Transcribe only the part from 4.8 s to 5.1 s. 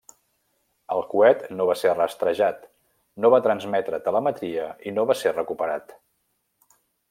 i no